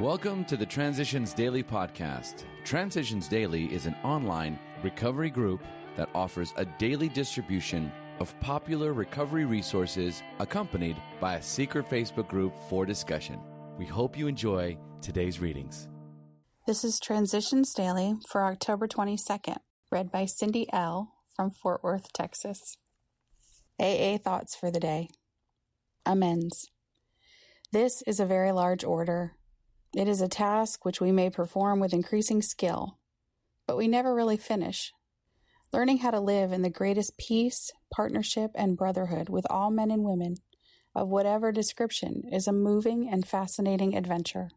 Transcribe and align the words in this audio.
Welcome 0.00 0.46
to 0.46 0.56
the 0.56 0.64
Transitions 0.64 1.34
Daily 1.34 1.62
podcast. 1.62 2.44
Transitions 2.64 3.28
Daily 3.28 3.66
is 3.66 3.84
an 3.84 3.94
online 4.02 4.58
recovery 4.82 5.28
group 5.28 5.62
that 5.96 6.08
offers 6.14 6.54
a 6.56 6.64
daily 6.64 7.10
distribution 7.10 7.92
of 8.18 8.38
popular 8.40 8.94
recovery 8.94 9.44
resources 9.44 10.22
accompanied 10.38 10.96
by 11.20 11.34
a 11.34 11.42
secret 11.42 11.90
Facebook 11.90 12.26
group 12.26 12.54
for 12.70 12.86
discussion. 12.86 13.38
We 13.78 13.84
hope 13.84 14.16
you 14.16 14.28
enjoy 14.28 14.78
today's 15.02 15.40
readings. 15.40 15.88
This 16.66 16.84
is 16.84 16.98
Transitions 16.98 17.74
Daily 17.74 18.14
for 18.30 18.46
October 18.46 18.88
22nd, 18.88 19.58
read 19.90 20.10
by 20.10 20.24
Cindy 20.24 20.72
L. 20.72 21.12
from 21.36 21.50
Fort 21.50 21.84
Worth, 21.84 22.10
Texas. 22.14 22.78
AA 23.78 24.16
Thoughts 24.16 24.56
for 24.56 24.70
the 24.70 24.80
Day 24.80 25.10
Amends. 26.06 26.70
This 27.72 28.02
is 28.06 28.18
a 28.18 28.26
very 28.26 28.52
large 28.52 28.84
order. 28.84 29.34
It 29.94 30.08
is 30.08 30.20
a 30.22 30.28
task 30.28 30.84
which 30.84 31.00
we 31.00 31.12
may 31.12 31.28
perform 31.28 31.78
with 31.78 31.92
increasing 31.92 32.40
skill, 32.40 32.98
but 33.66 33.76
we 33.76 33.88
never 33.88 34.14
really 34.14 34.38
finish. 34.38 34.92
Learning 35.70 35.98
how 35.98 36.10
to 36.10 36.20
live 36.20 36.50
in 36.50 36.62
the 36.62 36.70
greatest 36.70 37.18
peace, 37.18 37.70
partnership, 37.94 38.50
and 38.54 38.76
brotherhood 38.76 39.28
with 39.28 39.46
all 39.50 39.70
men 39.70 39.90
and 39.90 40.04
women 40.04 40.36
of 40.94 41.08
whatever 41.08 41.52
description 41.52 42.22
is 42.30 42.46
a 42.46 42.52
moving 42.52 43.08
and 43.10 43.26
fascinating 43.26 43.96
adventure. 43.96 44.50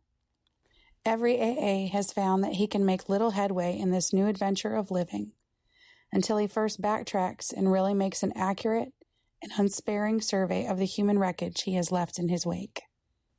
Every 1.06 1.40
AA 1.40 1.88
has 1.90 2.12
found 2.12 2.44
that 2.44 2.54
he 2.54 2.66
can 2.66 2.86
make 2.86 3.10
little 3.10 3.32
headway 3.32 3.78
in 3.78 3.92
this 3.92 4.12
new 4.12 4.28
adventure 4.28 4.74
of 4.74 4.90
living 4.90 5.34
until 6.12 6.38
he 6.38 6.48
first 6.48 6.82
backtracks 6.82 7.52
and 7.52 7.72
really 7.72 7.94
makes 7.94 8.24
an 8.24 8.32
accurate 8.36 8.94
and 9.42 9.52
unsparing 9.58 10.22
survey 10.22 10.66
of 10.66 10.78
the 10.78 10.86
human 10.86 11.20
wreckage 11.20 11.64
he 11.64 11.76
has 11.76 11.92
left 11.92 12.18
in 12.18 12.30
his 12.30 12.46
wake. 12.46 12.84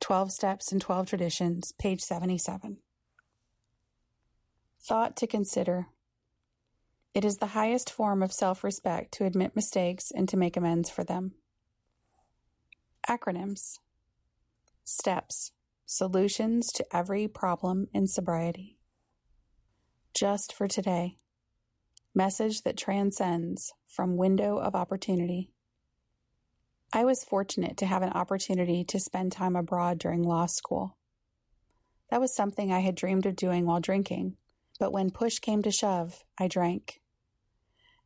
12 0.07 0.31
Steps 0.31 0.71
and 0.71 0.79
12 0.79 1.07
Traditions, 1.07 1.73
page 1.77 1.99
77. 1.99 2.77
Thought 4.81 5.17
to 5.17 5.27
consider. 5.27 5.87
It 7.13 7.25
is 7.25 7.39
the 7.39 7.47
highest 7.47 7.89
form 7.89 8.23
of 8.23 8.31
self 8.31 8.63
respect 8.63 9.11
to 9.15 9.25
admit 9.25 9.53
mistakes 9.53 10.09
and 10.15 10.29
to 10.29 10.37
make 10.37 10.55
amends 10.55 10.89
for 10.89 11.03
them. 11.03 11.33
Acronyms 13.09 13.79
Steps 14.85 15.51
Solutions 15.85 16.71
to 16.71 16.85
every 16.95 17.27
problem 17.27 17.89
in 17.93 18.07
sobriety. 18.07 18.77
Just 20.17 20.53
for 20.53 20.69
today. 20.69 21.17
Message 22.15 22.61
that 22.61 22.77
transcends 22.77 23.73
from 23.85 24.15
window 24.15 24.57
of 24.57 24.73
opportunity. 24.73 25.51
I 26.93 27.03
was 27.03 27.25
fortunate 27.25 27.75
to 27.77 27.85
have 27.85 28.01
an 28.01 28.13
opportunity 28.13 28.85
to 28.85 28.99
spend 28.99 29.31
time 29.31 29.55
abroad 29.55 29.97
during 29.97 30.23
law 30.23 30.45
school. 30.45 30.97
That 32.09 32.21
was 32.21 32.33
something 32.33 32.71
I 32.71 32.79
had 32.79 32.95
dreamed 32.95 33.25
of 33.25 33.35
doing 33.35 33.65
while 33.65 33.81
drinking, 33.81 34.37
but 34.79 34.93
when 34.93 35.11
push 35.11 35.39
came 35.39 35.61
to 35.63 35.71
shove, 35.71 36.23
I 36.37 36.47
drank. 36.47 37.01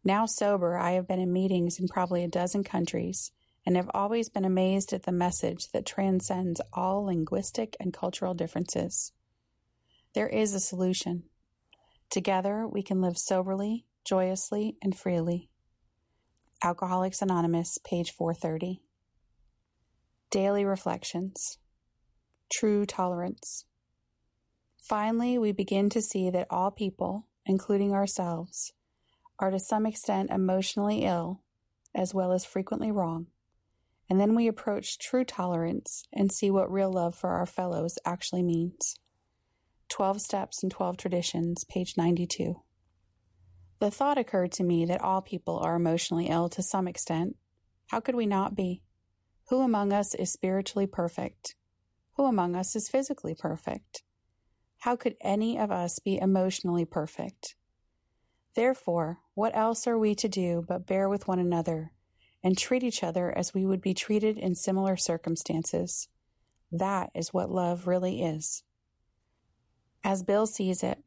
Now 0.03 0.25
sober, 0.25 0.77
I 0.77 0.93
have 0.93 1.07
been 1.07 1.19
in 1.19 1.31
meetings 1.31 1.79
in 1.79 1.87
probably 1.87 2.23
a 2.23 2.27
dozen 2.27 2.63
countries 2.63 3.31
and 3.67 3.75
have 3.75 3.91
always 3.93 4.29
been 4.29 4.45
amazed 4.45 4.93
at 4.93 5.03
the 5.03 5.11
message 5.11 5.67
that 5.73 5.85
transcends 5.85 6.59
all 6.73 7.03
linguistic 7.05 7.77
and 7.79 7.93
cultural 7.93 8.33
differences. 8.33 9.11
There 10.15 10.27
is 10.27 10.55
a 10.55 10.59
solution. 10.59 11.25
Together, 12.09 12.67
we 12.67 12.81
can 12.81 12.99
live 12.99 13.19
soberly, 13.19 13.85
joyously, 14.03 14.75
and 14.81 14.97
freely. 14.97 15.50
Alcoholics 16.63 17.23
Anonymous, 17.23 17.79
page 17.83 18.11
430. 18.11 18.83
Daily 20.29 20.63
Reflections 20.63 21.57
True 22.53 22.85
Tolerance. 22.85 23.65
Finally, 24.77 25.39
we 25.39 25.53
begin 25.53 25.89
to 25.89 26.03
see 26.03 26.29
that 26.29 26.45
all 26.51 26.69
people, 26.69 27.25
including 27.47 27.93
ourselves, 27.93 28.73
are 29.39 29.49
to 29.49 29.57
some 29.57 29.87
extent 29.87 30.29
emotionally 30.29 31.03
ill, 31.03 31.41
as 31.95 32.13
well 32.13 32.31
as 32.31 32.45
frequently 32.45 32.91
wrong. 32.91 33.25
And 34.07 34.19
then 34.19 34.35
we 34.35 34.47
approach 34.47 34.99
true 34.99 35.23
tolerance 35.23 36.03
and 36.13 36.31
see 36.31 36.51
what 36.51 36.71
real 36.71 36.91
love 36.91 37.15
for 37.15 37.31
our 37.31 37.47
fellows 37.47 37.97
actually 38.05 38.43
means. 38.43 38.99
12 39.89 40.21
Steps 40.21 40.61
and 40.61 40.71
12 40.71 40.95
Traditions, 40.97 41.63
page 41.63 41.95
92. 41.97 42.61
The 43.81 43.89
thought 43.89 44.19
occurred 44.19 44.51
to 44.53 44.63
me 44.63 44.85
that 44.85 45.01
all 45.01 45.23
people 45.23 45.57
are 45.57 45.75
emotionally 45.75 46.27
ill 46.27 46.49
to 46.49 46.61
some 46.61 46.87
extent. 46.87 47.35
How 47.87 47.99
could 47.99 48.13
we 48.13 48.27
not 48.27 48.55
be? 48.55 48.83
Who 49.49 49.61
among 49.61 49.91
us 49.91 50.13
is 50.13 50.31
spiritually 50.31 50.85
perfect? 50.85 51.55
Who 52.15 52.25
among 52.25 52.55
us 52.55 52.75
is 52.75 52.89
physically 52.89 53.33
perfect? 53.33 54.03
How 54.81 54.95
could 54.95 55.15
any 55.19 55.57
of 55.57 55.71
us 55.71 55.97
be 55.97 56.19
emotionally 56.19 56.85
perfect? 56.85 57.55
Therefore, 58.55 59.17
what 59.33 59.57
else 59.57 59.87
are 59.87 59.97
we 59.97 60.13
to 60.13 60.29
do 60.29 60.63
but 60.67 60.85
bear 60.85 61.09
with 61.09 61.27
one 61.27 61.39
another 61.39 61.91
and 62.43 62.55
treat 62.55 62.83
each 62.83 63.03
other 63.03 63.35
as 63.35 63.51
we 63.51 63.65
would 63.65 63.81
be 63.81 63.95
treated 63.95 64.37
in 64.37 64.53
similar 64.53 64.95
circumstances? 64.95 66.07
That 66.71 67.09
is 67.15 67.33
what 67.33 67.49
love 67.49 67.87
really 67.87 68.21
is. 68.21 68.61
As 70.03 70.21
Bill 70.21 70.45
sees 70.45 70.83
it, 70.83 70.99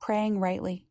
praying 0.00 0.40
rightly. 0.40 0.85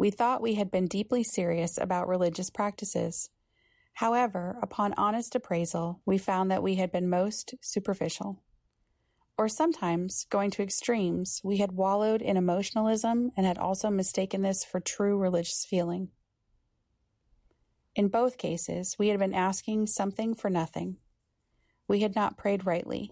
We 0.00 0.10
thought 0.10 0.40
we 0.40 0.54
had 0.54 0.70
been 0.70 0.86
deeply 0.86 1.22
serious 1.22 1.76
about 1.76 2.08
religious 2.08 2.48
practices. 2.48 3.28
However, 3.92 4.56
upon 4.62 4.94
honest 4.94 5.34
appraisal, 5.34 6.00
we 6.06 6.16
found 6.16 6.50
that 6.50 6.62
we 6.62 6.76
had 6.76 6.90
been 6.90 7.10
most 7.10 7.54
superficial. 7.60 8.42
Or 9.36 9.46
sometimes, 9.46 10.24
going 10.30 10.52
to 10.52 10.62
extremes, 10.62 11.42
we 11.44 11.58
had 11.58 11.72
wallowed 11.72 12.22
in 12.22 12.38
emotionalism 12.38 13.32
and 13.36 13.44
had 13.44 13.58
also 13.58 13.90
mistaken 13.90 14.40
this 14.40 14.64
for 14.64 14.80
true 14.80 15.18
religious 15.18 15.66
feeling. 15.68 16.08
In 17.94 18.08
both 18.08 18.38
cases, 18.38 18.96
we 18.98 19.08
had 19.08 19.18
been 19.18 19.34
asking 19.34 19.88
something 19.88 20.34
for 20.34 20.48
nothing. 20.48 20.96
We 21.88 22.00
had 22.00 22.14
not 22.14 22.38
prayed 22.38 22.64
rightly. 22.64 23.10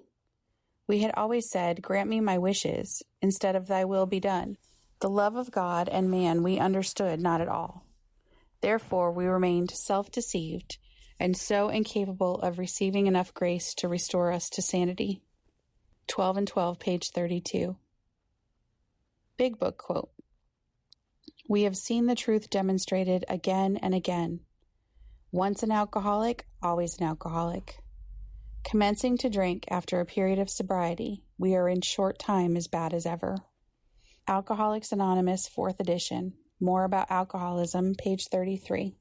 We 0.86 1.00
had 1.00 1.12
always 1.18 1.50
said, 1.50 1.82
Grant 1.82 2.08
me 2.08 2.22
my 2.22 2.38
wishes, 2.38 3.02
instead 3.20 3.56
of 3.56 3.66
Thy 3.66 3.84
will 3.84 4.06
be 4.06 4.20
done. 4.20 4.56
The 5.00 5.08
love 5.08 5.36
of 5.36 5.50
God 5.50 5.88
and 5.88 6.10
man 6.10 6.42
we 6.42 6.58
understood 6.58 7.20
not 7.20 7.40
at 7.40 7.48
all. 7.48 7.84
Therefore, 8.60 9.12
we 9.12 9.26
remained 9.26 9.70
self 9.70 10.10
deceived 10.10 10.78
and 11.20 11.36
so 11.36 11.68
incapable 11.68 12.40
of 12.40 12.58
receiving 12.58 13.06
enough 13.06 13.34
grace 13.34 13.74
to 13.74 13.88
restore 13.88 14.32
us 14.32 14.48
to 14.50 14.62
sanity. 14.62 15.22
12 16.08 16.36
and 16.38 16.48
12, 16.48 16.78
page 16.78 17.10
32. 17.10 17.76
Big 19.36 19.58
Book 19.58 19.78
quote 19.78 20.10
We 21.48 21.62
have 21.62 21.76
seen 21.76 22.06
the 22.06 22.14
truth 22.14 22.50
demonstrated 22.50 23.24
again 23.28 23.76
and 23.76 23.94
again. 23.94 24.40
Once 25.30 25.62
an 25.62 25.70
alcoholic, 25.70 26.46
always 26.62 26.98
an 26.98 27.04
alcoholic. 27.04 27.78
Commencing 28.64 29.16
to 29.18 29.30
drink 29.30 29.64
after 29.70 30.00
a 30.00 30.06
period 30.06 30.38
of 30.38 30.50
sobriety, 30.50 31.22
we 31.38 31.54
are 31.54 31.68
in 31.68 31.82
short 31.82 32.18
time 32.18 32.56
as 32.56 32.66
bad 32.66 32.92
as 32.92 33.06
ever. 33.06 33.36
Alcoholics 34.28 34.92
Anonymous, 34.92 35.48
4th 35.48 35.80
edition. 35.80 36.34
More 36.60 36.84
about 36.84 37.10
alcoholism, 37.10 37.94
page 37.94 38.26
33. 38.30 38.94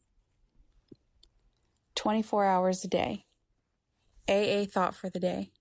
24 1.95 2.45
hours 2.45 2.85
a 2.85 2.87
day. 2.87 3.25
AA 4.29 4.63
thought 4.63 4.95
for 4.95 5.09
the 5.09 5.19
day. 5.19 5.51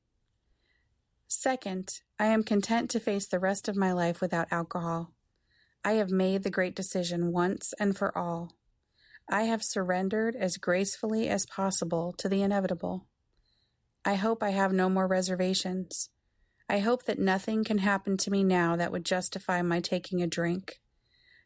Second, 1.26 2.00
I 2.16 2.26
am 2.26 2.44
content 2.44 2.90
to 2.90 3.00
face 3.00 3.26
the 3.26 3.40
rest 3.40 3.66
of 3.68 3.74
my 3.74 3.90
life 3.90 4.20
without 4.20 4.46
alcohol. 4.52 5.12
I 5.84 5.94
have 5.94 6.10
made 6.10 6.44
the 6.44 6.50
great 6.50 6.76
decision 6.76 7.32
once 7.32 7.74
and 7.80 7.96
for 7.96 8.16
all. 8.16 8.52
I 9.28 9.42
have 9.44 9.64
surrendered 9.64 10.36
as 10.36 10.58
gracefully 10.58 11.28
as 11.28 11.44
possible 11.44 12.14
to 12.18 12.28
the 12.28 12.42
inevitable. 12.42 13.08
I 14.04 14.14
hope 14.14 14.44
I 14.44 14.50
have 14.50 14.72
no 14.72 14.88
more 14.88 15.08
reservations. 15.08 16.10
I 16.68 16.80
hope 16.80 17.04
that 17.04 17.18
nothing 17.18 17.62
can 17.62 17.78
happen 17.78 18.16
to 18.18 18.30
me 18.30 18.42
now 18.42 18.74
that 18.76 18.90
would 18.90 19.04
justify 19.04 19.62
my 19.62 19.80
taking 19.80 20.20
a 20.20 20.26
drink. 20.26 20.80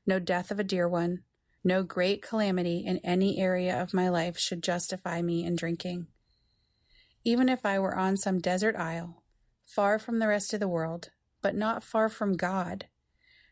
No 0.06 0.18
death 0.18 0.50
of 0.50 0.58
a 0.58 0.64
dear 0.64 0.88
one, 0.88 1.24
no 1.62 1.82
great 1.82 2.22
calamity 2.22 2.84
in 2.86 2.98
any 3.04 3.38
area 3.38 3.80
of 3.80 3.92
my 3.92 4.08
life 4.08 4.38
should 4.38 4.62
justify 4.62 5.20
me 5.20 5.44
in 5.44 5.56
drinking. 5.56 6.06
Even 7.22 7.50
if 7.50 7.66
I 7.66 7.78
were 7.78 7.96
on 7.96 8.16
some 8.16 8.40
desert 8.40 8.76
isle, 8.76 9.22
far 9.66 9.98
from 9.98 10.18
the 10.18 10.28
rest 10.28 10.54
of 10.54 10.60
the 10.60 10.68
world, 10.68 11.10
but 11.42 11.54
not 11.54 11.84
far 11.84 12.08
from 12.08 12.36
God, 12.36 12.86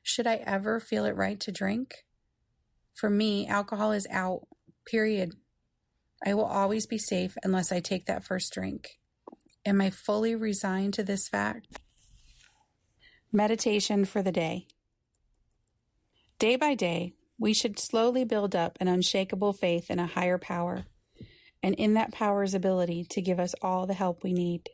should 0.02 0.26
I 0.26 0.36
ever 0.46 0.80
feel 0.80 1.04
it 1.04 1.16
right 1.16 1.38
to 1.40 1.52
drink? 1.52 2.06
For 2.94 3.10
me, 3.10 3.46
alcohol 3.46 3.92
is 3.92 4.06
out, 4.10 4.48
period. 4.86 5.34
I 6.24 6.32
will 6.32 6.46
always 6.46 6.86
be 6.86 6.98
safe 6.98 7.36
unless 7.44 7.70
I 7.70 7.80
take 7.80 8.06
that 8.06 8.24
first 8.24 8.52
drink. 8.54 8.98
Am 9.66 9.80
I 9.80 9.90
fully 9.90 10.34
resigned 10.34 10.94
to 10.94 11.02
this 11.02 11.28
fact? 11.28 11.80
Meditation 13.32 14.04
for 14.04 14.22
the 14.22 14.32
day. 14.32 14.66
Day 16.38 16.56
by 16.56 16.74
day, 16.74 17.14
we 17.38 17.52
should 17.52 17.78
slowly 17.78 18.24
build 18.24 18.54
up 18.54 18.78
an 18.80 18.88
unshakable 18.88 19.52
faith 19.52 19.90
in 19.90 19.98
a 19.98 20.06
higher 20.06 20.38
power 20.38 20.86
and 21.62 21.74
in 21.74 21.94
that 21.94 22.12
power's 22.12 22.54
ability 22.54 23.04
to 23.10 23.20
give 23.20 23.40
us 23.40 23.54
all 23.60 23.86
the 23.86 23.94
help 23.94 24.22
we 24.22 24.32
need. 24.32 24.70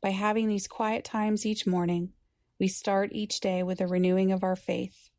By 0.00 0.10
having 0.10 0.48
these 0.48 0.68
quiet 0.68 1.04
times 1.04 1.44
each 1.44 1.66
morning, 1.66 2.12
we 2.60 2.68
start 2.68 3.10
each 3.12 3.40
day 3.40 3.62
with 3.62 3.80
a 3.80 3.86
renewing 3.86 4.32
of 4.32 4.44
our 4.44 4.56
faith 4.56 5.10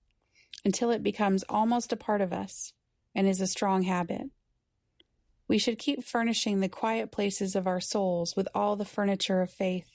until 0.64 0.92
it 0.92 1.04
becomes 1.04 1.44
almost 1.50 1.92
a 1.92 1.98
part 1.98 2.22
of 2.22 2.34
us 2.34 2.74
and 3.14 3.28
is 3.28 3.42
a 3.42 3.48
strong 3.48 3.84
habit. 3.84 4.30
We 5.50 5.58
should 5.58 5.80
keep 5.80 6.04
furnishing 6.04 6.60
the 6.60 6.70
quiet 6.70 7.12
places 7.12 7.56
of 7.56 7.66
our 7.66 7.82
souls 7.82 8.36
with 8.38 8.48
all 8.54 8.76
the 8.76 8.86
furniture 8.86 9.42
of 9.42 9.50
faith. 9.50 9.90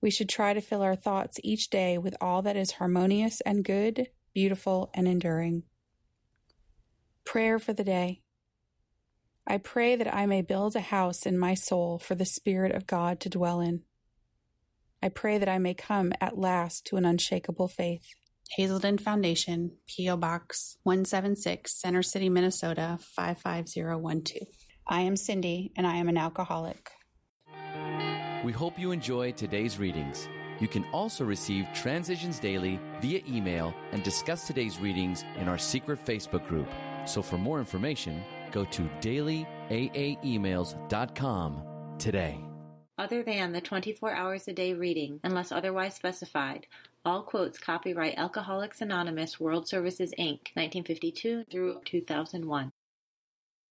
We 0.00 0.10
should 0.10 0.28
try 0.28 0.54
to 0.54 0.60
fill 0.60 0.82
our 0.82 0.96
thoughts 0.96 1.38
each 1.44 1.70
day 1.70 1.98
with 1.98 2.16
all 2.20 2.42
that 2.42 2.56
is 2.56 2.72
harmonious 2.72 3.40
and 3.42 3.64
good, 3.64 4.08
beautiful 4.34 4.90
and 4.92 5.06
enduring. 5.06 5.62
Prayer 7.24 7.60
for 7.60 7.72
the 7.72 7.84
day. 7.84 8.22
I 9.46 9.58
pray 9.58 9.94
that 9.94 10.12
I 10.12 10.26
may 10.26 10.42
build 10.42 10.74
a 10.74 10.80
house 10.80 11.24
in 11.24 11.38
my 11.38 11.54
soul 11.54 12.00
for 12.00 12.16
the 12.16 12.24
Spirit 12.24 12.74
of 12.74 12.88
God 12.88 13.20
to 13.20 13.30
dwell 13.30 13.60
in. 13.60 13.82
I 15.00 15.10
pray 15.10 15.38
that 15.38 15.48
I 15.48 15.58
may 15.58 15.74
come 15.74 16.12
at 16.20 16.36
last 16.36 16.84
to 16.86 16.96
an 16.96 17.04
unshakable 17.04 17.68
faith. 17.68 18.14
Hazelden 18.50 18.98
Foundation, 18.98 19.72
P.O. 19.86 20.16
Box 20.16 20.76
176, 20.82 21.80
Center 21.80 22.02
City, 22.02 22.28
Minnesota 22.28 22.98
55012. 23.00 24.48
I 24.86 25.02
am 25.02 25.16
Cindy, 25.16 25.72
and 25.76 25.86
I 25.86 25.96
am 25.96 26.08
an 26.08 26.16
alcoholic. 26.16 26.90
We 28.44 28.52
hope 28.52 28.78
you 28.78 28.92
enjoy 28.92 29.32
today's 29.32 29.78
readings. 29.78 30.28
You 30.60 30.68
can 30.68 30.84
also 30.92 31.24
receive 31.24 31.66
Transitions 31.74 32.38
Daily 32.38 32.78
via 33.00 33.20
email 33.28 33.74
and 33.92 34.02
discuss 34.02 34.46
today's 34.46 34.78
readings 34.78 35.24
in 35.36 35.48
our 35.48 35.58
secret 35.58 36.04
Facebook 36.04 36.46
group. 36.48 36.68
So 37.04 37.20
for 37.22 37.36
more 37.36 37.58
information, 37.58 38.22
go 38.50 38.64
to 38.64 38.82
dailyaaemails.com 39.00 41.62
today. 41.98 42.40
Other 42.96 43.22
than 43.22 43.52
the 43.52 43.60
24 43.60 44.12
hours 44.12 44.48
a 44.48 44.52
day 44.52 44.72
reading, 44.74 45.20
unless 45.22 45.52
otherwise 45.52 45.94
specified, 45.94 46.66
all 47.04 47.22
quotes 47.22 47.58
copyright 47.58 48.14
Alcoholics 48.16 48.80
Anonymous 48.80 49.38
World 49.40 49.68
Services 49.68 50.12
Inc., 50.18 50.54
1952 50.54 51.44
through 51.50 51.80
2001. 51.84 52.72